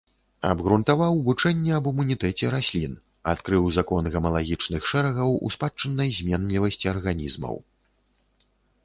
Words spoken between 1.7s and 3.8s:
аб імунітэце раслін, адкрыў